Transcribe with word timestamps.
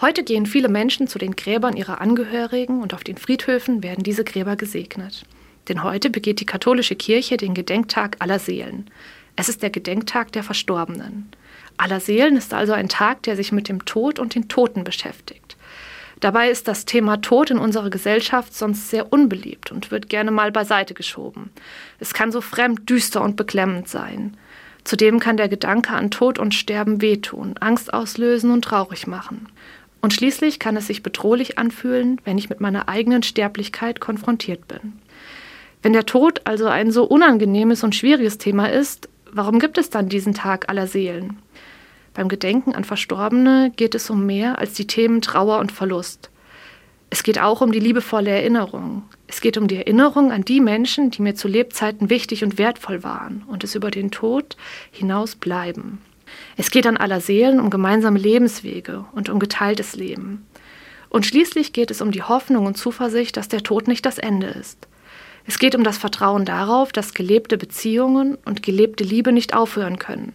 Heute 0.00 0.24
gehen 0.24 0.46
viele 0.46 0.70
Menschen 0.70 1.08
zu 1.08 1.18
den 1.18 1.36
Gräbern 1.36 1.76
ihrer 1.76 2.00
Angehörigen 2.00 2.80
und 2.80 2.94
auf 2.94 3.04
den 3.04 3.18
Friedhöfen 3.18 3.82
werden 3.82 4.02
diese 4.02 4.24
Gräber 4.24 4.56
gesegnet. 4.56 5.26
Denn 5.68 5.82
heute 5.82 6.08
begeht 6.08 6.40
die 6.40 6.46
katholische 6.46 6.96
Kirche 6.96 7.36
den 7.36 7.52
Gedenktag 7.52 8.16
aller 8.18 8.38
Seelen. 8.38 8.90
Es 9.36 9.50
ist 9.50 9.62
der 9.62 9.68
Gedenktag 9.68 10.32
der 10.32 10.42
Verstorbenen. 10.42 11.28
Aller 11.76 12.00
Seelen 12.00 12.36
ist 12.36 12.54
also 12.54 12.72
ein 12.72 12.88
Tag, 12.88 13.24
der 13.24 13.36
sich 13.36 13.52
mit 13.52 13.68
dem 13.68 13.84
Tod 13.84 14.18
und 14.18 14.34
den 14.34 14.48
Toten 14.48 14.84
beschäftigt. 14.84 15.58
Dabei 16.20 16.50
ist 16.50 16.66
das 16.66 16.86
Thema 16.86 17.18
Tod 17.18 17.50
in 17.50 17.58
unserer 17.58 17.90
Gesellschaft 17.90 18.54
sonst 18.54 18.88
sehr 18.88 19.12
unbeliebt 19.12 19.70
und 19.70 19.90
wird 19.90 20.08
gerne 20.08 20.30
mal 20.30 20.50
beiseite 20.50 20.94
geschoben. 20.94 21.50
Es 21.98 22.14
kann 22.14 22.32
so 22.32 22.40
fremd, 22.40 22.88
düster 22.88 23.20
und 23.20 23.36
beklemmend 23.36 23.88
sein. 23.88 24.34
Zudem 24.84 25.20
kann 25.20 25.36
der 25.36 25.48
Gedanke 25.48 25.92
an 25.92 26.10
Tod 26.10 26.38
und 26.38 26.54
Sterben 26.54 27.02
wehtun, 27.02 27.56
Angst 27.60 27.92
auslösen 27.92 28.50
und 28.50 28.62
traurig 28.62 29.06
machen. 29.06 29.46
Und 30.00 30.14
schließlich 30.14 30.58
kann 30.58 30.76
es 30.76 30.86
sich 30.86 31.02
bedrohlich 31.02 31.58
anfühlen, 31.58 32.20
wenn 32.24 32.38
ich 32.38 32.48
mit 32.48 32.60
meiner 32.60 32.88
eigenen 32.88 33.22
Sterblichkeit 33.22 34.00
konfrontiert 34.00 34.66
bin. 34.66 34.94
Wenn 35.82 35.92
der 35.92 36.06
Tod 36.06 36.42
also 36.44 36.66
ein 36.66 36.90
so 36.90 37.04
unangenehmes 37.04 37.84
und 37.84 37.94
schwieriges 37.94 38.38
Thema 38.38 38.70
ist, 38.70 39.08
warum 39.30 39.58
gibt 39.58 39.78
es 39.78 39.90
dann 39.90 40.08
diesen 40.08 40.34
Tag 40.34 40.68
aller 40.68 40.86
Seelen? 40.86 41.38
Beim 42.14 42.28
Gedenken 42.28 42.74
an 42.74 42.84
Verstorbene 42.84 43.72
geht 43.76 43.94
es 43.94 44.10
um 44.10 44.26
mehr 44.26 44.58
als 44.58 44.74
die 44.74 44.86
Themen 44.86 45.20
Trauer 45.20 45.58
und 45.58 45.72
Verlust. 45.72 46.30
Es 47.08 47.22
geht 47.22 47.40
auch 47.40 47.60
um 47.60 47.72
die 47.72 47.80
liebevolle 47.80 48.30
Erinnerung. 48.30 49.02
Es 49.26 49.40
geht 49.40 49.56
um 49.56 49.68
die 49.68 49.76
Erinnerung 49.76 50.32
an 50.32 50.44
die 50.44 50.60
Menschen, 50.60 51.10
die 51.10 51.22
mir 51.22 51.34
zu 51.34 51.48
Lebzeiten 51.48 52.08
wichtig 52.08 52.44
und 52.44 52.56
wertvoll 52.56 53.02
waren 53.02 53.42
und 53.48 53.64
es 53.64 53.74
über 53.74 53.90
den 53.90 54.10
Tod 54.10 54.56
hinaus 54.92 55.34
bleiben. 55.34 56.00
Es 56.56 56.70
geht 56.70 56.86
an 56.86 56.96
aller 56.96 57.20
Seelen 57.20 57.60
um 57.60 57.70
gemeinsame 57.70 58.18
Lebenswege 58.18 59.04
und 59.12 59.28
um 59.28 59.38
geteiltes 59.38 59.96
Leben. 59.96 60.46
Und 61.08 61.26
schließlich 61.26 61.72
geht 61.72 61.90
es 61.90 62.00
um 62.00 62.12
die 62.12 62.22
Hoffnung 62.22 62.66
und 62.66 62.76
Zuversicht, 62.76 63.36
dass 63.36 63.48
der 63.48 63.62
Tod 63.62 63.88
nicht 63.88 64.06
das 64.06 64.18
Ende 64.18 64.46
ist. 64.46 64.86
Es 65.46 65.58
geht 65.58 65.74
um 65.74 65.84
das 65.84 65.98
Vertrauen 65.98 66.44
darauf, 66.44 66.92
dass 66.92 67.14
gelebte 67.14 67.58
Beziehungen 67.58 68.38
und 68.44 68.62
gelebte 68.62 69.04
Liebe 69.04 69.32
nicht 69.32 69.54
aufhören 69.54 69.98
können. 69.98 70.32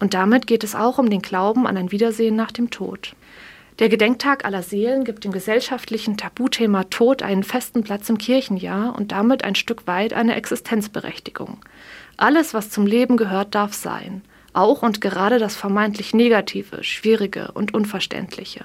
Und 0.00 0.14
damit 0.14 0.46
geht 0.46 0.64
es 0.64 0.74
auch 0.74 0.98
um 0.98 1.10
den 1.10 1.22
Glauben 1.22 1.66
an 1.66 1.76
ein 1.76 1.92
Wiedersehen 1.92 2.36
nach 2.36 2.50
dem 2.50 2.70
Tod. 2.70 3.14
Der 3.78 3.88
Gedenktag 3.88 4.44
aller 4.44 4.64
Seelen 4.64 5.04
gibt 5.04 5.22
dem 5.22 5.30
gesellschaftlichen 5.30 6.16
Tabuthema 6.16 6.84
Tod 6.84 7.22
einen 7.22 7.44
festen 7.44 7.84
Platz 7.84 8.08
im 8.08 8.18
Kirchenjahr 8.18 8.96
und 8.96 9.12
damit 9.12 9.44
ein 9.44 9.54
Stück 9.54 9.86
weit 9.86 10.12
eine 10.12 10.34
Existenzberechtigung. 10.34 11.58
Alles, 12.16 12.54
was 12.54 12.70
zum 12.70 12.86
Leben 12.86 13.16
gehört, 13.16 13.54
darf 13.54 13.74
sein. 13.74 14.22
Auch 14.58 14.82
und 14.82 15.00
gerade 15.00 15.38
das 15.38 15.54
vermeintlich 15.54 16.14
Negative, 16.14 16.82
Schwierige 16.82 17.52
und 17.54 17.74
Unverständliche. 17.74 18.64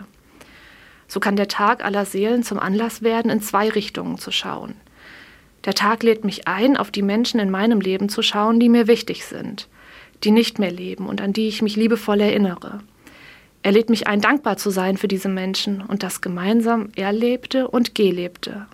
So 1.08 1.20
kann 1.20 1.36
der 1.36 1.48
Tag 1.48 1.86
aller 1.86 2.06
Seelen 2.06 2.42
zum 2.42 2.58
Anlass 2.58 3.04
werden, 3.04 3.30
in 3.30 3.44
zwei 3.44 3.70
Richtungen 3.70 4.18
zu 4.18 4.32
schauen. 4.32 4.74
Der 5.66 5.76
Tag 5.76 6.02
lädt 6.02 6.26
mich 6.26 6.48
ein, 6.48 6.78
auf 6.78 6.90
die 6.90 7.04
Menschen 7.04 7.40
in 7.40 7.52
meinem 7.52 7.80
Leben 7.80 8.10
zu 8.10 8.24
schauen, 8.24 8.60
die 8.60 8.70
mir 8.70 8.88
wichtig 8.88 9.26
sind, 9.26 9.68
die 10.24 10.32
nicht 10.32 10.58
mehr 10.58 10.72
leben 10.72 11.06
und 11.06 11.22
an 11.22 11.32
die 11.32 11.48
ich 11.48 11.62
mich 11.62 11.76
liebevoll 11.76 12.22
erinnere. 12.22 12.80
Er 13.62 13.72
lädt 13.72 13.92
mich 13.92 14.08
ein, 14.08 14.20
dankbar 14.20 14.58
zu 14.58 14.72
sein 14.72 14.98
für 14.98 15.08
diese 15.08 15.30
Menschen 15.30 15.80
und 15.80 16.02
das 16.02 16.22
gemeinsam 16.22 16.90
erlebte 16.96 17.68
und 17.68 17.94
gelebte. 17.94 18.66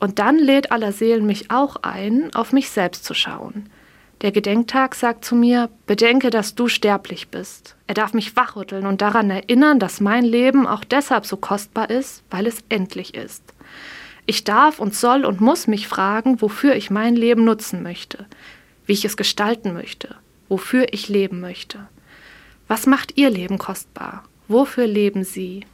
Und 0.00 0.18
dann 0.18 0.38
lädt 0.38 0.72
aller 0.72 0.92
Seelen 0.92 1.26
mich 1.26 1.50
auch 1.50 1.76
ein, 1.82 2.34
auf 2.34 2.54
mich 2.54 2.70
selbst 2.70 3.04
zu 3.04 3.12
schauen. 3.12 3.68
Der 4.22 4.30
Gedenktag 4.30 4.94
sagt 4.94 5.24
zu 5.24 5.34
mir, 5.34 5.68
bedenke, 5.86 6.30
dass 6.30 6.54
du 6.54 6.68
sterblich 6.68 7.28
bist. 7.28 7.74
Er 7.88 7.94
darf 7.94 8.14
mich 8.14 8.36
wachrütteln 8.36 8.86
und 8.86 9.02
daran 9.02 9.30
erinnern, 9.30 9.80
dass 9.80 10.00
mein 10.00 10.24
Leben 10.24 10.64
auch 10.64 10.84
deshalb 10.84 11.26
so 11.26 11.36
kostbar 11.36 11.90
ist, 11.90 12.22
weil 12.30 12.46
es 12.46 12.62
endlich 12.68 13.14
ist. 13.14 13.42
Ich 14.24 14.44
darf 14.44 14.78
und 14.78 14.94
soll 14.94 15.24
und 15.24 15.40
muss 15.40 15.66
mich 15.66 15.88
fragen, 15.88 16.40
wofür 16.40 16.76
ich 16.76 16.88
mein 16.88 17.16
Leben 17.16 17.44
nutzen 17.44 17.82
möchte, 17.82 18.26
wie 18.86 18.92
ich 18.92 19.04
es 19.04 19.16
gestalten 19.16 19.72
möchte, 19.72 20.14
wofür 20.48 20.92
ich 20.92 21.08
leben 21.08 21.40
möchte. 21.40 21.88
Was 22.68 22.86
macht 22.86 23.16
Ihr 23.16 23.28
Leben 23.28 23.58
kostbar? 23.58 24.22
Wofür 24.46 24.86
leben 24.86 25.24
Sie? 25.24 25.64